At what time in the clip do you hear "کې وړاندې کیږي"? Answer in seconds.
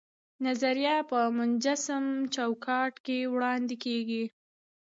3.05-4.23